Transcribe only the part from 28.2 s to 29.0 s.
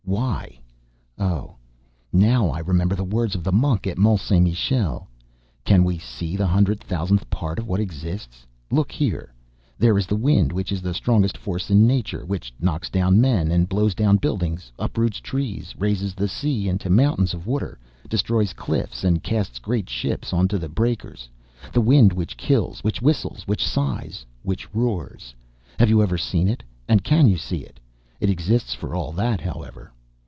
exists for